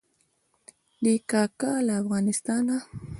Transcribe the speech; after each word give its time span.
دی 1.03 1.15
کاکا 1.29 1.73
له 1.87 1.93
افغانستانه. 2.01 2.77